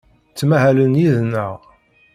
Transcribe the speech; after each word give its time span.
Ttmahalen 0.31 0.93
yid-neɣ. 1.01 1.53